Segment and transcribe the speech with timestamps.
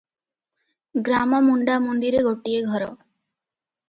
[1.09, 2.89] ଗ୍ରାମ ମୁଣ୍ଡାମୁଣ୍ଡିରେ ଗୋଟିଏ ଘର।